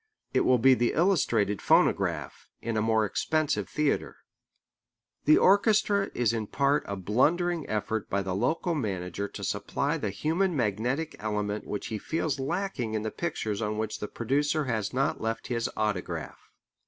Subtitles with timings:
[0.33, 4.17] It will be the illustrated phonograph, in a more expensive theatre.
[5.25, 10.09] The orchestra is in part a blundering effort by the local manager to supply the
[10.09, 14.91] human magnetic element which he feels lacking in the pictures on which the producer has
[14.91, 16.49] not left his autograph.